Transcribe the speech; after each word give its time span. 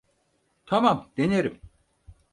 Tamam, 0.65 1.09
denerim. 1.17 1.61